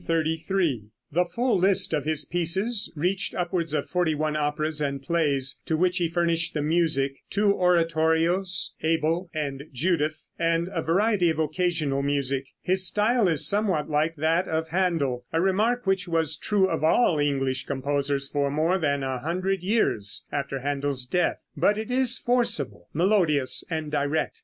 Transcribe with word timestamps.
The 0.03 0.89
full 1.31 1.59
list 1.59 1.93
of 1.93 2.05
his 2.05 2.25
pieces 2.25 2.91
reached 2.95 3.35
upwards 3.35 3.75
of 3.75 3.87
forty 3.87 4.15
one 4.15 4.35
operas 4.35 4.81
and 4.81 4.99
plays 4.99 5.61
to 5.67 5.77
which 5.77 5.97
he 5.99 6.09
furnished 6.09 6.55
the 6.55 6.63
music, 6.63 7.17
two 7.29 7.53
oratorios, 7.53 8.73
"Abel" 8.81 9.29
and 9.31 9.65
"Judith," 9.71 10.31
and 10.39 10.69
a 10.73 10.81
variety 10.81 11.29
of 11.29 11.37
occasional 11.37 12.01
music. 12.01 12.47
His 12.63 12.87
style 12.87 13.27
is 13.27 13.45
somewhat 13.47 13.91
like 13.91 14.15
that 14.15 14.47
of 14.47 14.69
Händel, 14.69 15.21
a 15.31 15.39
remark 15.39 15.85
which 15.85 16.07
was 16.07 16.35
true 16.35 16.67
of 16.67 16.83
all 16.83 17.19
English 17.19 17.67
composers 17.67 18.27
for 18.27 18.49
more 18.49 18.79
than 18.79 19.03
a 19.03 19.19
hundred 19.19 19.61
years 19.61 20.25
after 20.31 20.61
Händel's 20.61 21.05
death; 21.05 21.37
but 21.55 21.77
it 21.77 21.91
is 21.91 22.17
forcible, 22.17 22.87
melodious 22.91 23.63
and 23.69 23.91
direct. 23.91 24.39